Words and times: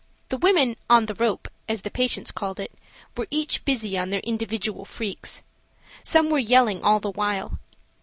The 0.29 0.37
women 0.39 0.77
"on 0.89 1.05
the 1.05 1.13
rope," 1.13 1.47
as 1.69 1.83
the 1.83 1.91
patients 1.91 2.31
call 2.31 2.53
it, 2.53 2.71
were 3.15 3.27
each 3.29 3.63
busy 3.65 3.95
on 3.99 4.09
their 4.09 4.19
individual 4.21 4.83
freaks. 4.83 5.43
Some 6.03 6.31
were 6.31 6.39
yelling 6.39 6.83
all 6.83 6.99
the 6.99 7.11
while. 7.11 7.59